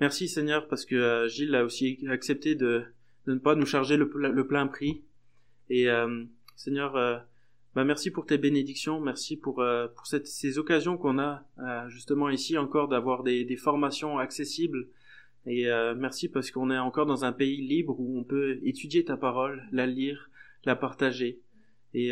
[0.00, 2.82] Merci Seigneur parce que Gilles a aussi accepté de,
[3.26, 4.08] de ne pas nous charger le,
[4.46, 5.02] plein prix.
[5.68, 7.18] Et euh, Seigneur, euh,
[7.76, 11.44] bah merci pour tes bénédictions, merci pour, euh, pour cette, ces occasions qu'on a
[11.88, 14.88] justement ici encore d'avoir des, des, formations accessibles.
[15.44, 15.66] Et
[15.96, 19.62] merci parce qu'on est encore dans un pays libre où on peut étudier ta parole,
[19.70, 20.28] la lire,
[20.64, 21.40] la partager.
[21.94, 22.10] Et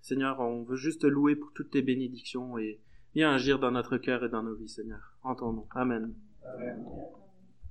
[0.00, 2.78] Seigneur, on veut juste te louer pour toutes tes bénédictions et
[3.16, 5.18] viens agir dans notre cœur et dans nos vies, Seigneur.
[5.24, 5.66] En ton nom.
[5.74, 6.14] Amen.
[6.44, 6.84] Amen.